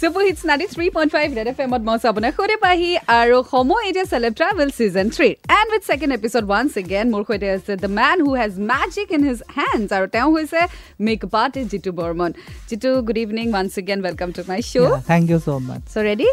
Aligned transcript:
Super 0.00 0.24
hits 0.28 0.42
ninety 0.48 0.66
three 0.70 0.86
point 0.94 1.12
five 1.12 1.34
red 1.36 1.48
F 1.50 1.60
এমত 1.64 1.82
মই 1.88 1.98
আপোনাৰ 2.08 2.32
সৈতে 2.38 2.56
পাহি 2.64 2.88
আৰু 3.12 3.36
সময় 3.52 3.84
এতিয়া 3.90 4.04
celeb 4.10 4.32
travel 4.40 4.68
season 4.78 5.06
three 5.16 5.28
and 5.54 5.68
with 5.72 5.82
second 5.90 6.12
episode 6.16 6.44
once 6.50 6.72
again 6.82 7.06
মোৰ 7.14 7.22
সৈতে 7.28 7.48
আছে 7.52 7.76
the 7.84 7.90
man 8.00 8.24
who 8.26 8.34
has 8.40 8.52
magic 8.72 9.14
in 9.16 9.22
his 9.28 9.40
hands 9.56 9.90
আৰু 9.98 10.06
তেওঁ 10.16 10.28
হৈছে 10.34 10.60
makeup 11.06 11.34
artist 11.42 11.68
Jitu 11.72 11.90
Barman 12.00 12.30
Jitu 12.70 12.90
good 13.06 13.18
evening 13.24 13.46
once 13.54 13.72
again 13.82 14.00
welcome 14.06 14.28
to 14.36 14.42
my 14.50 14.60
show' 14.70 15.08
thank 15.10 15.24
you 15.32 15.38
so' 15.46 15.48
much 15.68 15.80
so' 15.92 16.04
ready 16.08 16.28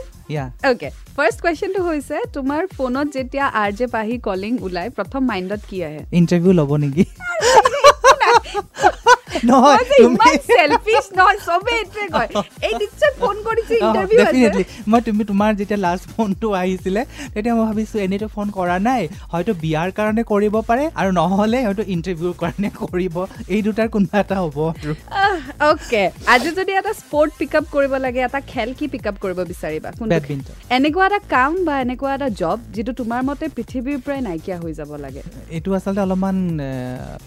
okay 0.69 0.89
first 1.17 1.39
কুৱেশ্যনটো 1.43 1.81
হৈছে 1.89 2.17
তোমাৰ 2.35 2.61
ফোনত 2.75 3.07
যেতিয়া 3.17 3.45
আৰ 3.61 3.71
জে 3.77 3.85
পাহি 3.95 4.15
calling 4.27 4.53
ওলাই 4.65 4.87
প্ৰথম 4.97 5.21
মাইণ্ডত 5.31 5.61
কি 5.69 5.77
আহে 5.87 6.01
ইণ্টাৰভিউ 6.19 6.51
ল'ব 6.59 6.71
নেকি 6.83 7.03
মই 14.91 14.99
তুমি 15.07 15.23
তোমাৰ 15.31 15.51
যেতিয়া 15.59 15.79
লাষ্ট 15.85 16.05
ফোনটো 16.15 16.47
আহিছিলে 16.61 17.01
তেতিয়া 17.33 17.53
মই 17.57 17.65
ভাবিছো 17.69 17.95
এনেইতো 18.05 18.27
ফোন 18.35 18.47
কৰা 18.57 18.75
নাই। 18.87 19.01
হয়তো 19.31 19.51
বিয়াৰ 19.63 19.89
কাৰণে 19.97 20.21
কৰিব 20.31 20.55
পাৰে 20.69 20.83
আৰু 20.99 21.09
নহ'লে 21.19 21.59
হয়তো 21.67 21.83
ইণ্টাৰভিউৰ 21.95 22.33
কাৰণে 22.41 22.69
কৰিব। 22.81 23.15
এই 23.55 23.61
দুটাৰ 23.67 23.87
কোনোবা 23.93 24.17
এটা 24.23 24.35
হ'ব 24.43 24.57
আৰু। 24.71 24.91
অ'কে 25.69 26.03
আজি 26.33 26.49
যদি 26.59 26.71
এটা 26.79 26.91
স্পৰ্ট 27.01 27.31
পিক 27.39 27.53
আপ 27.59 27.65
কৰিব 27.75 27.93
লাগে 28.05 28.19
এটা 28.27 28.39
খেল 28.51 28.69
কি 28.79 28.85
পিক 28.93 29.05
আপ 29.09 29.15
কৰিব 29.23 29.39
বিচাৰিবা? 29.51 29.89
এনেকুৱা 30.77 31.03
এটা 31.09 31.19
কাম 31.35 31.51
বা 31.67 31.73
এনেকুৱা 31.85 32.11
এটা 32.17 32.29
জব 32.41 32.57
যিটো 32.75 32.91
তোমাৰ 33.01 33.21
মতে 33.29 33.45
পৃথিৱীৰ 33.57 33.97
পৰাই 34.05 34.19
নাইকিয়া 34.29 34.57
হৈ 34.63 34.73
যাব 34.79 34.91
লাগে? 35.05 35.21
এইটো 35.55 35.69
আচলতে 35.77 36.01
অলপমান 36.05 36.37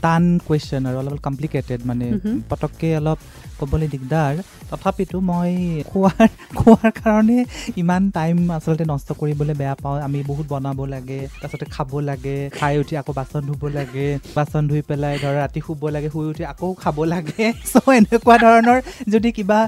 টান 0.05 0.25
কুৱেশ্যন 0.47 0.83
আৰু 0.89 0.97
অলপ 1.03 1.17
কমপ্লিকেটেড 1.27 1.81
মানে 1.91 2.07
পটককৈ 2.51 2.91
অলপ 3.01 3.19
ক'বলৈ 3.61 3.87
দিগদাৰ। 3.95 4.35
তথাপিতো 4.71 5.19
মই 5.31 5.53
খোৱাৰ 5.91 6.29
খোৱাৰ 6.61 6.91
কাৰণে 7.03 7.39
ইমান 7.83 8.03
টাইম 8.19 8.37
আচলতে 8.59 8.85
নষ্ট 8.93 9.09
কৰিবলৈ 9.21 9.55
বেয়া 9.61 9.77
পাওঁ। 9.83 9.97
আমি 10.07 10.19
বহুত 10.31 10.47
বনাব 10.53 10.79
লাগে 10.95 11.19
তাৰপিছতে 11.41 11.67
খাব 11.77 11.91
লাগে 12.11 12.37
খাই 12.59 12.75
উঠি 12.83 12.95
আকৌ 13.01 13.13
বাচন 13.21 13.43
ধুব 13.49 13.63
লাগে 13.79 14.09
বাচন 14.37 14.63
ধুই 14.71 14.83
পেলাই 14.89 15.15
ধৰ 15.23 15.35
ৰাতি 15.43 15.61
শুব 15.67 15.83
লাগে 15.95 16.09
শুই 16.15 16.27
উঠি 16.33 16.43
আকৌ 16.53 16.69
খাব 16.83 16.97
লাগে। 17.13 17.45
চ' 17.73 17.96
এনেকুৱা 18.01 18.37
ধৰণৰ 18.45 18.79
যদি 19.15 19.29
কিবা 19.39 19.59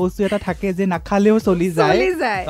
বস্তু 0.00 0.20
এটা 0.28 0.38
থাকে 0.46 0.68
যে 0.78 0.84
নাখালেও 0.94 1.36
চলি 1.48 1.68
যায়। 1.78 2.00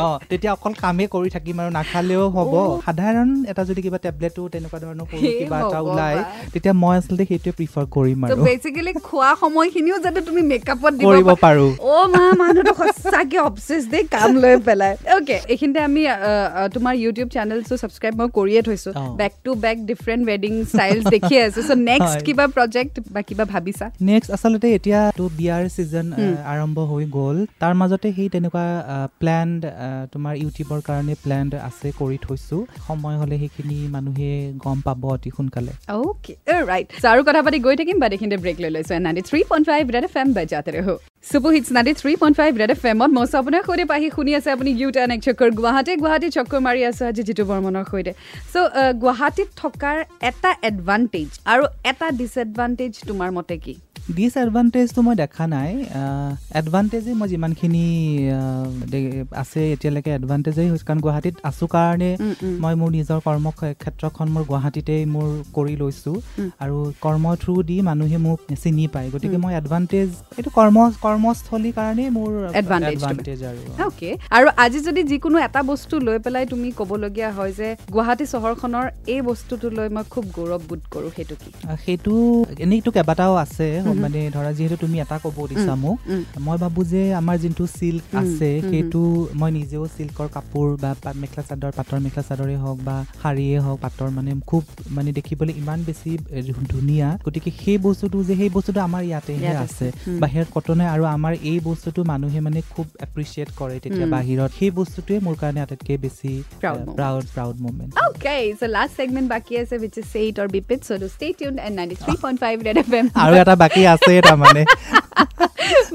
অঁ 0.06 0.16
তেতিয়া 0.30 0.52
অকল 0.56 0.72
কামেই 0.84 1.08
কৰি 1.14 1.28
থাকিম 1.36 1.56
আৰু 1.62 1.70
নাখালেও 1.78 2.24
হ'ব। 2.36 2.54
সাধাৰণ 2.86 3.28
এটা 3.50 3.62
যদি 3.70 3.80
কিবা 3.86 3.98
টেবলেটো 4.06 4.42
তেনেকুৱা 4.54 4.78
ধৰণৰ 4.84 5.06
সৰু 5.10 5.28
কিবা 5.40 5.56
এটা 5.64 5.78
ওলায় 5.90 6.18
তেতিয়া 6.52 6.74
মই 6.82 6.94
আচলতে 7.00 7.24
সেইটোৱে 7.30 7.52
প্ৰিফাৰ 7.58 7.84
কৰিম 7.96 8.20
আৰু। 8.26 8.42
বেচিকেলি 8.48 8.92
খোৱা 9.08 9.30
সময়খিনিও 9.42 9.98
যাতে 10.04 10.20
তুমি 10.28 10.42
মেকআপত 10.52 10.92
কৰিব 11.04 11.28
পাৰো। 11.44 11.66
অ' 11.92 12.06
মা 12.14 12.24
মানুহটো 12.40 12.72
সঁচাকে 12.80 13.38
অবচেছ 13.48 13.82
দেই 13.92 14.04
কাম 14.14 14.30
লৈ 14.44 14.54
পেলাই। 14.66 14.92
অ'কে 15.16 15.36
এইখিনিতে 15.52 15.80
আমি 15.88 16.02
তোমাৰ 16.74 16.94
ইউটিউব 17.04 17.28
চেনেলটো 17.36 17.74
ছাবস্ক্ৰাইব 17.82 18.14
মই 18.20 18.28
কৰিয়ে 18.38 18.60
থৈছো। 18.68 18.90
বেক 19.20 19.32
টু 19.44 19.50
বেক 19.64 19.76
ডিফাৰেণ্ট 19.90 20.22
ৱেডিং 20.30 20.52
ষ্টাইল 20.72 20.98
দেখি 21.14 21.34
আছো। 21.44 21.60
চ' 21.68 21.78
নেক্সট 21.90 22.18
কিবা 22.26 22.44
প্ৰজেক্ট 22.56 22.94
বা 23.14 23.20
কিবা 23.28 23.44
ভাবিছা? 23.54 23.86
নেক্সট 24.10 24.30
আচলতে 24.36 24.66
এতিয়াতো 24.76 25.24
বিয়াৰ 25.38 25.62
ছিজন 25.76 26.06
আৰম্ভ 26.52 26.78
হৈ 26.90 27.04
গ'ল। 27.16 27.36
তাৰ 27.62 27.74
মাজতে 27.80 28.08
সেই 28.16 28.28
তেনেকুৱা 28.34 28.64
প্লেন 29.20 29.48
তোমাৰ 30.12 30.34
ইউটিউবৰ 30.42 30.80
কাৰণে 30.88 31.14
প্লেন 31.24 31.44
আছে 31.68 31.88
কৰি 32.00 32.18
থৈছো। 32.26 32.56
সময় 32.86 33.16
হ'লে 33.20 33.36
সেইখিনি 33.42 33.78
মানুহে 33.96 34.32
গম 34.64 34.78
পাব 34.86 35.04
অতি 35.14 35.30
সোনকালে। 35.36 35.72
অ'কে 35.98 36.34
ৰাইট 36.70 36.86
আৰু 37.12 37.20
কথা 37.28 37.40
পাতি 37.46 37.58
গৈ 37.66 37.74
থাকিম 37.80 37.96
বাট 38.02 38.10
এইখিনিতে 38.14 38.38
ব্ৰেক 38.44 38.56
লৈ 38.62 38.70
লৈছো। 38.76 38.92
Ninety 39.06 39.22
three 39.28 39.40
point 39.50 39.64
five 39.70 39.82
red 39.94 40.04
F 40.08 40.14
M 40.22 40.28
বাজাতে 40.38 40.70
ৰহ। 40.78 40.88
Super 41.30 41.52
hits 41.56 41.68
ninety 41.76 41.92
three 42.00 42.12
point 42.22 42.36
five 42.40 42.52
red 42.62 42.70
F 42.74 42.82
এমত 42.92 43.10
মই 43.16 43.26
আপোনাৰ 43.40 43.62
সৈতে 43.68 43.84
পাহি 43.92 44.06
শুনি 44.16 44.30
আছে 44.38 44.48
আপুনি 44.56 44.70
ইউ 44.80 44.88
টান 44.96 45.10
এক 45.14 45.20
চক্কৰ 45.26 45.48
গুৱাহাটী 45.58 45.92
গুৱাহাটী 46.02 46.28
চক্কৰ 46.36 46.60
মাৰি 46.66 46.80
আছে 46.90 47.02
আজি 47.10 47.22
জিতু 47.28 47.42
বৰ্মনৰ 47.50 47.84
সৈতে। 47.90 48.12
চ' 48.52 48.68
গুৱাহাটীত 49.02 49.48
থকাৰ 49.62 49.96
এটা 50.30 50.50
এডভান্টেজ 50.70 51.28
আৰু 51.52 51.64
এটা 51.90 52.06
ডিছএডভান্টেজ 52.20 52.92
তোমাৰ 53.08 53.30
মতে 53.38 53.56
কি? 53.64 53.74
ডিছএডভান্টেজটো 54.16 55.00
মই 55.06 55.14
দেখা 55.22 55.44
নাই 55.54 55.70
এডভান্টেজে 56.60 57.12
মই 57.20 57.28
যিমানখিনি 57.32 57.84
আছে 59.42 59.60
এতিয়ালৈকে 59.74 60.10
এডভান্টেজেই 60.18 60.68
হৈছে। 60.72 60.84
কাৰণ 60.88 61.00
গুৱাহাটীত 61.06 61.36
আছোঁ 61.50 61.68
কাৰণে 61.74 62.10
মই 62.62 62.74
মোৰ 62.80 62.90
নিজৰ 62.98 63.18
কৰ্ম 63.26 63.46
ক্ষেত্ৰখন 63.82 64.26
মোৰ 64.34 64.42
গুৱাহাটীতেই 64.50 65.02
মোৰ 65.14 65.28
কৰি 65.56 65.74
লৈছোঁ। 65.82 66.16
আৰু 66.62 66.76
কৰ্ম 67.04 67.24
থ্ৰু 67.42 67.54
দি 67.68 67.76
মানুহে 67.88 68.18
মোক 68.26 68.38
চিনি 68.62 68.84
পায়। 68.94 69.08
গতিকে 69.14 69.38
মই 69.44 69.52
এডভান্টেজ 69.60 70.08
এইটো 70.38 70.50
কৰ্ম 70.58 70.76
কৰ্মস্থলীৰ 71.04 71.74
কাৰণেই 71.78 72.08
মোৰ 72.18 72.30
এডভান্টেজ 72.60 73.38
আৰু 73.50 73.60
অ'কে 73.86 74.10
আৰু 74.36 74.46
আজি 74.64 74.78
যদি 74.88 75.02
যিকোনো 75.10 75.36
এটা 75.46 75.60
বস্তু 75.72 75.94
লৈ 76.06 76.18
পেলাই 76.24 76.44
তুমি 76.52 76.68
ক'বলগীয়া 76.80 77.30
হয় 77.36 77.52
যে 77.58 77.68
গুৱাহাটী 77.94 78.24
চহৰখনৰ 78.32 78.86
এই 79.14 79.20
বস্তুটো 79.30 79.66
লৈ 79.76 79.88
মই 79.96 80.04
খুব 80.12 80.24
গৌৰৱবোধ 80.36 80.80
কৰোঁ 80.92 81.10
সেইটো 81.16 81.34
কি? 81.42 81.50
সেইটো 81.84 82.12
এনেইতো 82.64 82.90
কেইবাটাও 82.96 83.34
আছে। 83.44 83.68
মানে 84.04 84.20
ধৰা 84.36 84.50
যিহেতু 84.56 84.76
তুমি 84.84 84.96
এটা 85.04 85.16
ক'ব 85.24 85.38
দিছা 85.50 85.74
মোক 85.82 85.96
মই 86.46 86.56
ভাবো 86.62 86.80
যে 86.92 87.02
আমাৰ 87.20 87.36
যোনটো 87.42 87.64
চিল্ক 87.78 88.02
আছে 88.20 88.50
সেইটো 88.70 89.02
মই 89.40 89.50
নিজেও 89.58 89.84
চিল্কৰ 89.96 90.28
কাপোৰ 90.36 90.66
বা 90.82 90.90
মেখেলা 91.22 91.42
চাদৰ 91.48 91.72
পাটৰ 91.78 91.98
মেখেলা 92.04 92.24
চাদৰেই 92.28 92.58
হওক 92.64 92.78
বা 92.88 92.96
শাৰীয়ে 93.22 93.58
হওক 93.66 93.78
পাটৰ 93.84 94.08
মানে 94.16 94.30
খুব 94.50 94.62
মানে 94.96 95.10
দেখিবলৈ 95.18 95.52
ইমান 95.62 95.78
বেছি 95.88 96.10
ধুনীয়া। 96.72 97.08
গতিকে 97.26 97.50
সেই 97.62 97.78
বস্তুটো 97.86 98.16
যে 98.28 98.34
সেই 98.40 98.50
বস্তুটো 98.56 98.80
আমাৰ 98.88 99.02
ইয়াতেহে 99.10 99.52
আছে। 99.64 99.86
বাহিৰত 100.22 100.48
কটনে 100.54 100.84
আৰু 100.94 101.04
আমাৰ 101.16 101.32
এই 101.50 101.58
বস্তুটো 101.68 102.00
মানুহে 102.12 102.40
মানে 102.46 102.60
খুব 102.74 102.86
এপ্ৰিচিয়েট 103.06 103.48
কৰে 103.60 103.76
তেতিয়া 103.84 104.06
বাহিৰত। 104.16 104.50
সেই 104.58 104.70
বস্তুটোৱে 104.78 105.16
মোৰ 105.26 105.34
কাৰণে 105.42 105.60
আটাইতকৈ 105.64 105.96
বেছি 106.04 106.30
proud 106.62 107.24
proud 107.34 107.56
moment 107.64 107.92
Okay, 108.08 108.42
so 108.60 108.66
last 108.76 108.92
segment 109.00 109.28
বাকি 109.34 109.54
আছে 109.62 109.74
which 109.82 109.96
is 110.00 110.06
say 110.14 110.24
it 110.30 110.38
or 110.42 110.48
be 110.54 110.60
pit 110.68 110.80
so 110.88 110.94
to 111.02 111.08
stay 111.16 111.30
tuned 111.38 111.58
and 111.66 111.74
93.5 111.80 112.66
Red 112.66 112.78
FM 112.88 113.06
আৰু 113.24 113.34
এটা 113.42 113.54
বাকি 113.64 113.82
আছে 113.94 114.12
তাৰমানে 114.26 114.62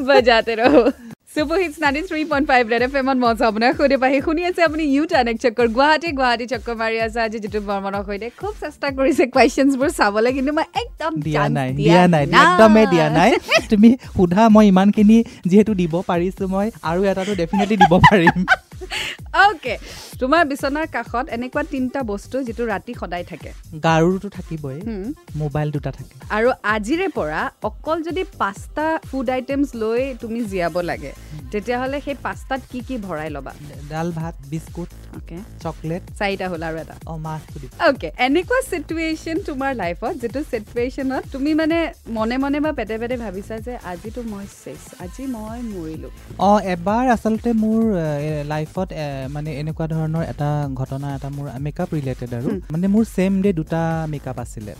বজাতে 0.07 0.53
ৰহো 0.59 0.83
super 1.33 1.59
hits 1.59 1.77
ninety 1.81 2.01
three 2.07 2.21
point 2.31 2.45
five 2.47 2.63
red 2.71 2.83
F 2.85 2.95
এমত 3.01 3.17
মঞ্চ 3.19 3.39
আপোনাৰ 3.49 3.75
সৈতে 3.75 3.97
পাহি 3.99 4.17
শুনি 4.23 4.41
আছে 4.47 4.63
আপুনি 4.63 4.83
ইউ 4.95 5.03
টান 5.11 5.27
এক 5.31 5.37
চক্কৰ 5.43 5.67
গুৱাহাটী 5.77 6.09
গুৱাহাটী 6.17 6.45
চক্কৰ 6.53 6.75
মাৰি 6.81 6.97
আছে 7.05 7.19
আজি 7.25 7.37
যিটো 7.43 7.59
বৰ্মনৰ 7.69 8.03
সৈতে 8.07 8.27
খুব 8.41 8.53
চেষ্টা 8.63 8.87
কৰিছে 8.97 9.23
কুৱেশ্যনছবোৰ 9.35 9.89
চাবলৈ 9.99 10.31
কিন্তু 10.37 10.51
মই 10.57 10.67
একদম 10.81 11.11
দিয়া 11.27 11.45
নাই 11.57 11.69
দিয়া 11.79 12.03
নাই 12.13 12.25
একদমেই 12.41 12.87
দিয়া 12.93 13.07
নাই 13.17 13.31
তুমি 13.71 13.89
সোধা 14.09 14.49
মই 14.55 14.65
ইমানখিনি 14.73 15.17
যিহেতু 15.45 15.71
দিব 15.81 15.93
পাৰিছো 16.09 16.43
মই 16.53 16.67
আৰু 16.89 16.99
এটাটো 17.11 17.33
ডেফিনেটলি 17.41 17.75
দিব 17.83 17.93
পাৰিম 18.07 18.37
অ'কে 19.45 19.75
তোমাৰ 20.21 20.41
বিচনাৰ 20.51 20.87
কাষত 20.95 21.25
এনেকুৱা 21.35 21.63
তিনিটা 21.73 22.01
বস্তু 22.11 22.35
যিটো 22.47 22.63
ৰাতি 22.73 22.93
সদায় 23.01 23.25
থাকে। 23.31 23.49
গাৰুটো 23.85 24.27
থাকিবই 24.37 24.79
মোবাইল 25.41 25.67
দুটা 25.75 25.91
থাকে। 25.97 26.13
আৰু 26.37 26.49
আজিৰে 26.75 27.07
পৰা 27.17 27.41
অকল 27.69 27.97
যদি 28.07 28.23
পাঁচটা 28.41 28.85
ফুড 29.09 29.27
আইটেমছ 29.35 29.69
লৈ 29.83 30.01
তুমি 30.21 30.39
জীয়াব 30.51 30.75
লাগে 30.89 31.11
তেতিয়াহ'লে 31.53 31.97
সেই 32.05 32.15
পাঁচটাত 32.25 32.61
কি 32.71 32.79
কি 32.87 32.95
ভৰাই 33.07 33.29
ল'বা? 33.35 33.53
ডাল 33.91 34.07
ভাত 34.19 34.35
বিস্কুট 34.51 34.89
অ'কে 35.17 35.37
চকলেট। 35.63 36.03
চাৰিটা 36.19 36.45
হ'ল 36.51 36.63
আৰু 36.69 36.77
এটা। 36.83 36.95
অঁ 37.11 37.17
মাছটো 37.25 37.67
অ'কে 37.87 38.09
এনেকুৱা 38.27 38.59
চিটুৱেশ্যন 38.71 39.37
তোমাৰ 39.49 39.71
লাইফত 39.83 40.13
যিটো 40.21 40.41
চিটুৱেশ্যনত 40.51 41.23
তুমি 41.33 41.51
মানে 41.61 41.77
মনে 42.17 42.35
মনে 42.43 42.57
বা 42.65 42.71
পেটে 42.79 42.95
পেটে 43.01 43.15
ভাবিছা 43.25 43.55
যে 43.65 43.73
আজিতো 43.91 44.19
মই 44.31 44.45
চেছ 44.63 44.81
আজি 45.03 45.23
মই 45.35 45.59
মৰিলোঁ। 45.73 46.11
অঁ 46.47 46.59
এবাৰ 46.73 47.05
আচলতে 47.15 47.49
মোৰ 47.63 47.81
লাইফত 48.53 48.89
মানে 49.35 49.49
এনেকুৱা 49.61 49.85
ধৰণৰ 49.95 50.23
এটা 50.33 50.49
ঘটনা 50.81 51.07
এটা 51.17 51.29
মোৰ 51.35 51.45
মেকআপ 51.65 51.89
ৰিলেটেড 51.97 52.31
আৰু। 52.39 52.49
মানে 52.73 52.87
মোৰ 52.95 53.03
ছেম 53.15 53.33
ডে 53.43 53.49
দুটা 53.59 53.81
মেকআপ 54.13 54.37
আছিলে। 54.45 54.73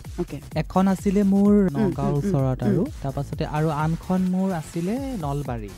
এখন 0.62 0.84
আছিলে 0.94 1.22
মোৰ 1.34 1.52
নগাঁৱৰ 1.76 2.14
ওচৰত 2.20 2.60
আৰু 2.70 2.82
তাৰপাছতে 3.04 3.44
আৰু 3.58 3.68
আনখন 3.84 4.22
মোৰ 4.34 4.50
আছিলে 4.62 4.94
নলবাৰী। 5.26 5.72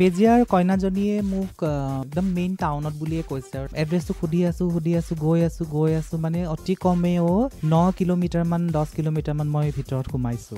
বেবেজীয়াৰ 0.00 0.40
কইনাজনীয়ে 0.44 1.16
মোক 1.32 1.56
একদম 2.04 2.26
মেইন 2.36 2.52
টাউনত 2.56 2.94
বুলিয়ে 3.00 3.22
কৈছে। 3.30 3.54
আৰু 3.60 3.68
এড্ৰেছটো 3.82 4.12
সুধি 4.20 4.40
আছো 4.46 4.64
সুধি 4.70 4.92
আছো 5.00 5.12
গৈ 5.26 5.40
আছো 5.48 5.62
গৈ 5.76 5.90
আছো 6.00 6.14
মানে 6.18 6.40
অতি 6.46 6.74
কমেও 6.84 7.30
ন 7.64 7.74
কিলোমিটাৰ 7.98 8.44
মান 8.44 8.62
দহ 8.76 8.86
কিলোমিটাৰ 8.96 9.34
মান 9.34 9.48
মই 9.54 9.66
ভিতৰত 9.78 10.06
সোমাইছো। 10.12 10.54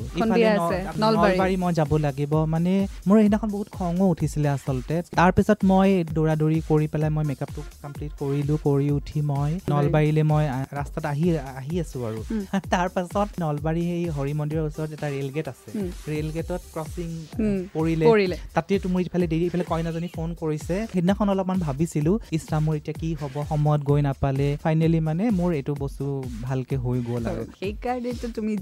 নলবাৰী। 1.03 1.55
মই 1.56 1.73
যাব 1.73 1.93
লাগিব 2.06 2.33
মানে 2.55 2.73
মোৰ 3.09 3.17
সেইদিনাখন 3.19 3.49
বহুত 3.50 3.69
খঙো 3.79 4.06
উঠিছিলে 4.15 4.49
আচলতে। 4.49 4.94
তাৰপিছত 5.19 5.59
মই 5.65 5.89
দৌৰা 6.17 6.35
দৌৰি 6.43 6.59
কৰি 6.69 6.87
পেলাই 6.93 7.11
মই 7.17 7.25
মেকআপটো 7.31 7.61
কমপ্লিট 7.83 8.12
কৰিলোঁ 8.21 8.59
কৰি 8.67 8.89
উঠি 8.99 9.19
মই 9.33 9.50
নলবাৰীলৈ 9.73 10.25
মই 10.33 10.44
ৰাস্তাত 10.79 11.05
আহি 11.12 11.27
আহি 11.61 11.75
আছোঁ 11.83 12.00
আৰু। 12.09 12.21
উম। 12.33 12.43
তাৰ 12.73 12.89
পাছত 12.94 13.29
নলবাৰী 13.43 13.83
সেই 13.91 14.05
হৰি 14.17 14.33
মন্দিৰৰ 14.41 14.65
ওচৰত 14.71 14.91
এটা 14.97 15.09
ৰেল 15.17 15.29
গেট 15.37 15.47
আছে। 15.49 15.69
ৰেল 16.12 16.29
গেটত 16.37 16.62
ক্ৰচিং 16.75 17.09
উম। 17.44 17.61
পৰিলে 17.77 18.05
কৰিলে। 18.12 18.37
তাতেতো 18.56 18.87
মোৰ 18.94 19.03
ইফালে 19.09 19.27
দেৰি 19.32 19.44
ইফালে 19.49 19.64
কইনাজনী 19.73 20.08
ফোন 20.17 20.29
কৰিছে। 20.43 20.76
সেইদিনাখন 20.93 21.26
অলপমান 21.32 21.58
ভাবিছিলোঁ 21.67 22.14
ইছৰা 22.37 22.58
মোৰ 22.64 22.75
এতিয়া 22.81 22.96
কি 23.00 23.08
হ'ব 23.20 23.34
সময়ত 23.52 23.81
গৈ 23.90 24.00
নাপালে। 24.08 24.49
ফাইনেলি 24.64 25.00
মানে 25.08 25.25
মোৰ 25.38 25.50
এইটো 25.58 25.73
বস্তু 25.82 26.05
ভালকে 26.49 26.76
হৈ 26.84 26.99
গ'ল 27.08 27.25
আৰু। 27.32 27.43
সেইকাৰণেতো 27.62 28.26
তুমি 28.37 28.52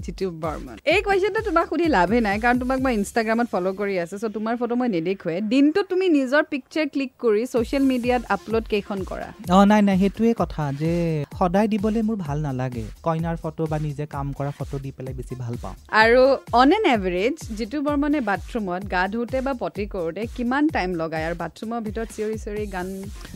বৰ্মন। 0.43 0.75
এই 0.93 0.99
কুৱেশ্যনটো 1.05 1.41
তোমাক 1.47 1.65
সুধি 1.71 1.87
লাভে 1.97 2.17
নাই 2.27 2.37
কাৰণ 2.43 2.57
তোমাক 2.63 2.79
মই 2.85 2.93
ইনষ্টাগ্ৰামত 2.99 3.47
ফ'ল' 3.53 3.69
কৰি 3.81 3.95
আছো 4.03 4.15
চ' 4.21 4.33
তোমাৰ 4.37 4.53
ফটো 4.61 4.75
মই 4.81 4.89
নেদেখুৱে। 4.95 5.35
দিনটোত 5.53 5.85
তুমি 5.91 6.05
নিজৰ 6.17 6.43
পিকচাৰ 6.51 6.85
ক্লিক 6.93 7.11
কৰি 7.23 7.41
ছ'চিয়েল 7.53 7.83
মিডিয়াত 7.91 8.21
আপলোড 8.35 8.65
কেইখন 8.73 8.99
কৰা? 9.11 9.27
অঁ 9.55 9.63
নাই 9.71 9.81
নাই 9.87 9.97
সেইটোৱে 10.01 10.31
কথা 10.41 10.63
যে 10.81 10.91
সদায় 11.39 11.67
দিবলৈ 11.73 12.01
মোৰ 12.09 12.17
ভাল 12.25 12.37
নালাগে। 12.47 12.85
কইনাৰ 13.07 13.37
ফটো 13.43 13.63
বা 13.71 13.77
নিজে 13.87 14.05
কাম 14.15 14.27
কৰা 14.37 14.51
ফটো 14.57 14.77
দি 14.83 14.91
পেলাই 14.97 15.13
বেছি 15.19 15.33
ভাল 15.43 15.55
পাওঁ। 15.63 15.75
আৰু 16.01 16.21
অন 16.61 16.69
এন 16.77 16.83
এভাৰেজ 16.95 17.35
জিতু 17.57 17.77
বৰ্মনে 17.87 18.19
বাথৰুমত 18.29 18.81
গা 18.93 19.03
ধুওঁতে 19.11 19.37
বা 19.47 19.53
পটি 19.63 19.85
কৰোঁতে 19.93 20.21
কিমান 20.35 20.60
টাইম 20.75 20.89
লগায় 21.01 21.25
আৰু 21.27 21.35
বাথৰুমৰ 21.43 21.79
ভিতৰত 21.87 22.09
চিঞৰি 22.15 22.37
চিঞৰি 22.43 22.65
গান 22.75 22.87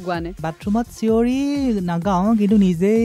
গোৱা 0.06 0.18
নে? 0.24 0.31
বাথৰুমত 0.45 0.88
চিঞৰি 0.98 1.39
নাগাওঁ 1.92 2.36
কিন্তু 2.39 2.57
নিজেই 2.68 3.04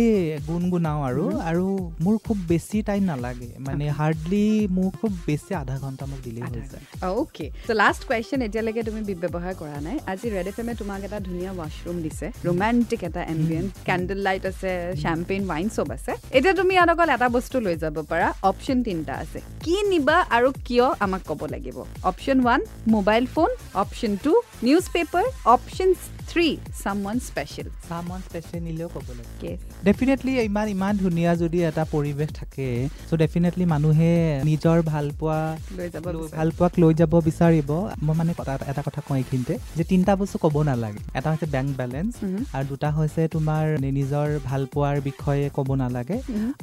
গুণগুণাওঁ 0.49 1.01
আৰু। 1.09 1.25
আৰু 1.51 1.67
মোৰ 2.05 2.17
খুব 2.27 2.39
বেছি 2.51 2.79
টাইম 2.89 3.03
নালাগে। 3.11 3.51
মানে 3.67 3.85
হাৰ্ডলি 3.99 4.47
মোক 4.77 4.93
খুব 5.01 5.13
বেছি 5.27 5.53
আধা 5.63 5.77
ঘণ্টা 5.85 6.05
মোক 6.11 6.21
দিলেই 6.27 6.45
হৈ 6.53 6.63
যায়। 6.73 6.85
অ'কে 7.11 7.47
চ' 7.67 7.71
লাষ্ট 7.83 8.03
কুৱেশ্যন 8.09 8.41
এতিয়ালৈকে 8.47 8.83
তুমি 8.89 9.01
ব্যৱহাৰ 9.23 9.55
কৰা 9.61 9.79
নাই। 9.87 9.97
আজি 10.13 10.27
ৰেড 10.35 10.47
এফ 10.51 10.59
এমে 10.63 10.75
তোমাক 10.81 11.01
এটা 11.07 11.19
ধুনীয়া 11.29 11.53
ৱাছৰুম 11.61 11.97
দিছে। 12.05 12.27
ৰোমেণ্টিক 12.47 13.01
এটা 13.09 13.23
এম্বিয়েঞ্চ 13.35 13.71
কেণ্ডেল 13.89 14.21
লাইট 14.27 14.45
আছে 14.51 14.71
চেম্পেইন 15.03 15.43
ৱাইন 15.51 15.67
চব 15.77 15.89
আছে। 15.97 16.13
এতিয়া 16.39 16.55
তুমি 16.61 16.73
ইয়াত 16.75 16.89
অকল 16.95 17.09
এটা 17.17 17.29
বস্তু 17.37 17.57
লৈ 17.67 17.77
যাব 17.83 17.97
পাৰা। 18.11 18.29
অপশ্যন 18.51 18.79
তিনিটা 18.87 19.15
আছে। 19.23 19.39
কি 19.65 19.77
নিবা 19.91 20.17
আৰু 20.37 20.49
কিয় 20.67 20.87
আমাক 21.05 21.23
ক'ব 21.29 21.41
লাগিব? 21.55 21.77
Option 22.11 22.39
one 22.41 22.61
mobile 22.89 23.25
phone 23.35 23.51
option 23.85 24.10
two 24.25 24.33
newspaper 24.93 25.25
option 25.45 25.89
three 26.31 26.49
someone 27.05 27.19
special 27.29 27.69
someone 27.89 28.21
special 28.21 28.63
নিলেও 28.65 28.89
ক'ব 28.89 29.07
লাগে 29.19 29.53
ডেফিনেটলি 29.85 30.33
ইমান 30.41 30.67
ইমান 30.69 30.95
ধুনীয়া 30.97 31.33
যদি 31.37 31.59
এটা 31.65 31.85
পৰিৱেশ 31.93 32.31
থাকে 32.33 32.69
চ' 33.11 33.15
ডেফিনেটলি 33.15 33.65
মানুহে 33.67 34.13
নিজৰ 34.45 34.79
ভাল 34.83 35.07
পোৱা 35.21 35.39
লৈ 35.79 35.89
যাব 35.91 36.07
লৈ- 36.07 36.17
বিচাৰে। 36.23 36.37
ভাল 36.37 36.49
পোৱাক 36.59 36.73
লৈ 36.79 36.93
যাব 36.95 37.13
বিচাৰিব। 37.29 37.71
মই 38.03 38.15
মানে 38.17 38.33
এটা 38.71 38.83
কথা 38.87 39.01
কওঁ 39.09 39.17
এইখিনিতে 39.17 39.55
যে 39.77 39.85
তিনিটা 39.85 40.13
বস্তু 40.17 40.37
ক'ব 40.39 40.57
নালাগে। 40.63 41.01
এটা 41.19 41.29
হৈছে 41.31 41.47
বেংক 41.47 41.69
বেলেঞ্চ. 41.77 42.13
আৰু 42.57 42.65
দুটা 42.69 42.89
হৈছে 42.91 43.23
তোমাৰ 43.29 43.65
নিজৰ 43.99 44.29
ভাল 44.45 44.63
পোৱাৰ 44.75 44.97
বিষয়ে 45.01 45.45
ক'ব 45.57 45.69
নালাগে. 45.75 46.17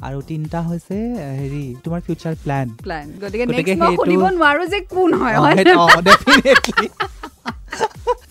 আৰু 0.08 0.18
তিনিটা 0.30 0.60
হৈছে 0.62 0.96
হেৰি 1.40 1.64
তোমাৰ 1.84 2.00
ফিউচাৰ 2.06 2.34
প্লেন 2.44 2.66
প্লেন 2.82 3.06
গতিকে 3.22 3.44
গতিকে 3.46 3.74
নেক্সট 3.74 4.08
মই 5.38 5.54
সেইটো- 5.56 5.86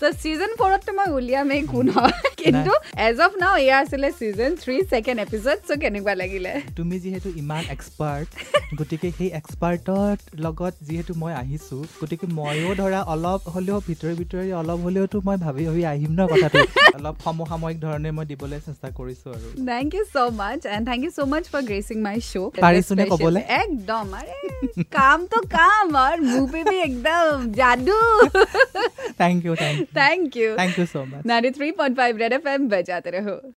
সুধিব 0.00 0.14
নোৱাৰো 0.14 0.38
যে 0.38 0.46
কোন 0.46 0.46
হয় 0.46 0.46
হয় 0.46 0.46
নে? 0.46 0.46
ডেফিনেটলি 0.46 0.48
ছিজন 0.50 0.50
ফ'ৰততো 0.58 0.90
মই 0.92 1.08
উলিয়ামেই 1.12 1.62
কোন 1.66 1.86
হয় 1.88 2.12
কিন্তু 2.40 2.72
এজ 3.08 3.16
অফ 3.26 3.32
নাও 3.42 3.54
এয়া 3.64 3.76
আছিলে 3.82 4.08
season 4.18 4.50
three 4.62 4.74
second 4.92 5.18
episode 5.26 5.58
so' 5.68 5.78
কেনেকুৱা 5.82 6.14
লাগিলে? 6.22 6.52
তুমি 6.78 6.96
যিহেতু 7.04 7.28
ইমান 7.42 7.64
এক্সপাৰ্ট 7.74 8.28
গতিকে 8.78 9.08
সেই 9.18 9.30
এক্সপাৰ্টৰ 9.40 10.16
লগত 10.44 10.74
যিহেতু 10.88 11.12
মই 11.22 11.32
আহিছোঁ 11.42 11.82
গতিকে 12.00 12.26
ময়ো 12.38 12.70
ধৰা 12.80 13.00
অলপ 13.14 13.40
হ'লেও 13.54 13.78
ভিতৰি 13.88 14.14
ভিতৰি 14.20 14.50
অলপ 14.60 14.78
হ'লেওতো 14.86 15.16
মই 15.26 15.36
ভাবি 15.44 15.62
ভাবি 15.68 15.82
আহিম 15.92 16.12
ন 16.18 16.20
কথাটো। 16.32 16.58
অলপ 16.98 17.16
সমসাময়িক 17.24 17.78
ধৰণে 17.84 18.10
মই 18.16 18.24
দিবলৈ 18.30 18.58
চেষ্টা 18.66 18.88
কৰিছোঁ 18.98 19.30
আৰু। 19.36 19.48
Thank 19.70 19.90
you 19.96 20.04
so' 20.14 20.16
much 20.40 20.60
and 20.74 20.84
thank 20.90 21.00
you 21.06 21.12
so' 21.16 21.28
much 21.32 21.44
for 21.52 21.62
gracing 21.70 21.96
my 22.06 22.16
show' 22.30 22.50
পাৰিছোনে 22.64 23.04
ক'বলৈ? 23.12 23.42
একদম 23.62 24.06
আৰে 24.20 24.36
কামটো 24.96 25.38
কাম 25.56 25.86
আৰু 26.06 26.22
মোৰ 26.32 26.46
বেবি 26.54 26.76
একদম 26.88 27.34
যাদু 27.60 27.98
thank 29.22 29.38
you 29.46 29.54
thank 29.62 29.76
you 29.80 29.86
thank 30.00 30.26
you 30.40 30.50
thank 30.62 30.74
you 30.80 30.86
so' 30.92 30.96
much 31.10 31.22
ninety 31.30 31.50
three 31.58 31.68
point 31.78 31.94
five 32.00 32.12
red 32.28 32.40
FM 32.40 32.68
बजाते 32.68 33.10
रहो। 33.10 33.52